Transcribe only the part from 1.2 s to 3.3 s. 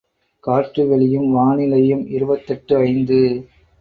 வானிலையும் இருபத்தெட்டு ஐந்து.